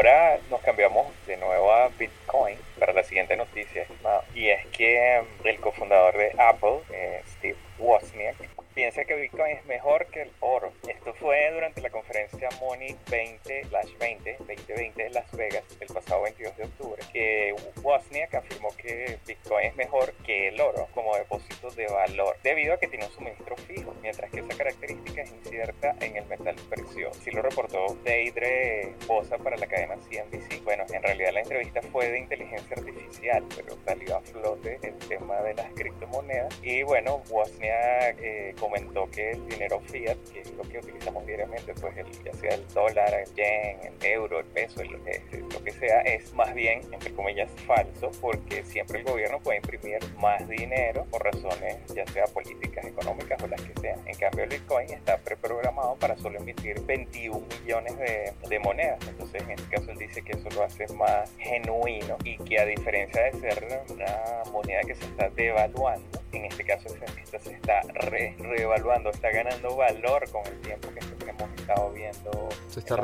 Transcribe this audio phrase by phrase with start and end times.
[0.00, 3.84] ahora nos cambiamos de nuevo a Bitcoin para la siguiente noticia,
[4.34, 8.36] y es que el cofundador de Apple, eh, Steve Wozniak,
[8.80, 10.72] piensa que Bitcoin es mejor que el oro.
[10.88, 13.66] Esto fue durante la conferencia Money 20
[14.00, 19.66] 20 2020 en Las Vegas el pasado 22 de octubre, que Wozniak afirmó que Bitcoin
[19.66, 23.54] es mejor que el oro como depósito de valor, debido a que tiene un suministro
[23.58, 27.20] fijo, mientras que esa característica es incierta en el metal precioso.
[27.20, 30.64] Si lo reportó Deidre Bosa para la cadena CNBC.
[30.64, 35.36] Bueno, en realidad la entrevista fue de inteligencia artificial, pero salió a flote el tema
[35.42, 36.58] de las criptomonedas.
[36.62, 41.74] Y bueno, Wozniak eh, comentó que el dinero fiat, que es lo que utilizamos diariamente,
[41.80, 46.32] pues ya sea el dólar, el yen, el euro, el peso, lo que sea, es
[46.34, 51.78] más bien, entre comillas, falso, porque siempre el gobierno puede imprimir más dinero por razones
[51.94, 53.98] ya sea políticas, económicas o las que sean.
[54.06, 58.98] En cambio, el Bitcoin está preprogramado para solo emitir 21 millones de, de monedas.
[59.08, 62.66] Entonces, en este caso, él dice que eso lo hace más genuino y que a
[62.66, 66.88] diferencia de ser una moneda que se está devaluando, en este caso
[67.22, 72.48] esta se está reevaluando, está ganando valor con el tiempo que hemos estado viendo.
[72.68, 72.96] Se está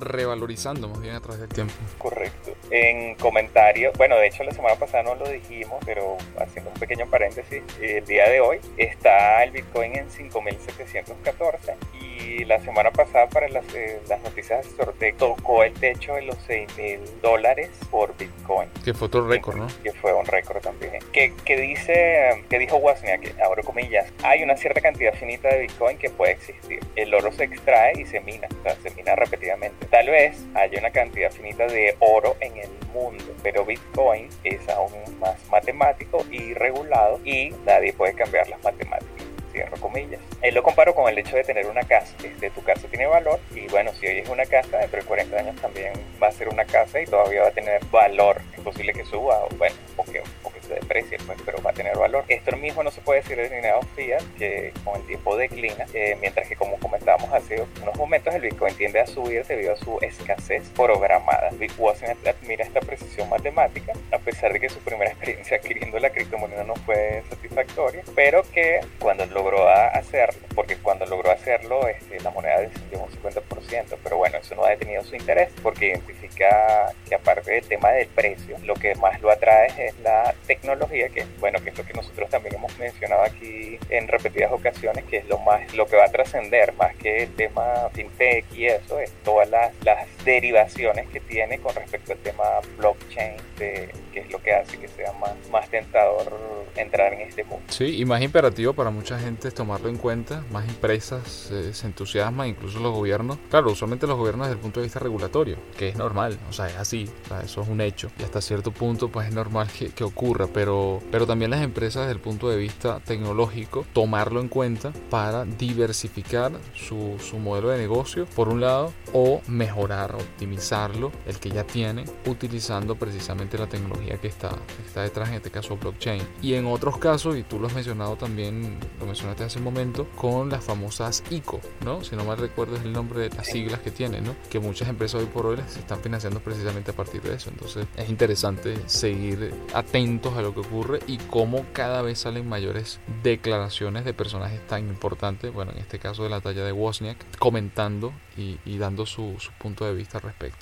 [0.00, 1.74] revalorizando más bien a través del tiempo.
[1.98, 2.54] Correcto.
[2.70, 7.06] En comentarios, bueno, de hecho la semana pasada no lo dijimos, pero haciendo un pequeño
[7.08, 13.48] paréntesis, el día de hoy está el Bitcoin en 5.714 y la semana pasada para
[13.48, 18.68] las, eh, las noticias de sorteo tocó el techo de los 6.000 dólares por Bitcoin.
[18.84, 19.66] Que fue otro récord, ¿no?
[19.82, 20.98] Que fue un récord también.
[21.12, 25.62] Que, que dice, que dijo Wozniak, que abro comillas, hay una cierta cantidad finita de
[25.62, 26.80] Bitcoin que puede existir.
[26.96, 29.86] El oro se extrae y se mina, o sea, se mina repetidamente.
[29.86, 34.92] Tal vez haya una cantidad finita de oro en el mundo, pero Bitcoin es aún
[35.20, 40.20] más matemático y regulado y nadie puede cambiar las matemáticas cierro comillas.
[40.42, 42.14] Él lo comparo con el hecho de tener una casa.
[42.22, 45.36] Este, tu casa tiene valor y bueno, si hoy es una casa, dentro de 40
[45.36, 48.40] años también va a ser una casa y todavía va a tener valor.
[48.56, 50.22] Es posible que suba o bueno, o que,
[50.60, 52.24] se deprecie, pues, pero va a tener valor.
[52.28, 56.16] Esto mismo no se puede decir de dinero fiat, que con el tiempo declina, eh,
[56.20, 59.98] mientras que como comentábamos hace unos momentos, el Bitcoin tiende a subir debido a su
[60.00, 61.50] escasez programada.
[61.52, 66.64] Bitcoin admira esta precisión matemática, a pesar de que su primera experiencia adquiriendo la criptomoneda
[66.64, 72.60] no fue satisfactoria, pero que cuando logró hacerlo, porque cuando logró hacerlo este, la moneda
[72.60, 77.52] descendió un 50%, pero bueno, eso no ha detenido su interés porque identifica que aparte
[77.52, 81.70] del tema del precio, lo que más lo atrae es la tecnología, que bueno, que
[81.70, 85.74] es lo que nosotros también hemos mencionado aquí en repetidas ocasiones, que es lo más
[85.74, 89.72] lo que va a trascender más que el tema fintech y eso, es todas las,
[89.84, 92.44] las derivaciones que tiene con respecto al tema
[92.76, 96.32] blockchain, de, que es lo que hace que sea más, más tentador
[96.76, 97.64] entrar en este mundo.
[97.68, 101.86] Sí, y más imperativo para mucha gente es tomarlo en cuenta, más empresas eh, se
[101.86, 103.38] entusiasman, incluso los gobiernos.
[103.50, 106.66] Claro, usualmente los gobiernos desde el punto de vista regulatorio, que es normal, o sea,
[106.66, 107.08] es así,
[107.44, 108.10] eso es un hecho.
[108.18, 110.67] Y hasta cierto punto, pues es normal que, que, ocurra, pero,
[111.10, 116.52] pero también las empresas desde el punto de vista tecnológico, tomarlo en cuenta para diversificar
[116.74, 122.04] su, su modelo de negocio, por un lado, o mejorar, optimizarlo, el que ya tiene,
[122.26, 126.22] utilizando precisamente la tecnología que está, que está detrás, en este caso blockchain.
[126.42, 130.06] Y en otros casos, y tú lo has mencionado también, lo mencionaste hace un momento,
[130.16, 132.02] con las famosas ICO, ¿no?
[132.04, 134.34] Si no mal recuerdo es el nombre de las siglas que tienen, ¿no?
[134.50, 137.50] Que muchas empresas hoy por hoy se están financiando precisamente a partir de eso.
[137.50, 143.00] Entonces es interesante seguir atentos a lo que ocurre y cómo cada vez salen mayores
[143.22, 148.12] declaraciones de personajes tan importantes, bueno, en este caso de la talla de Wozniak, comentando
[148.36, 150.56] y, dando su, punto de vista al respecto.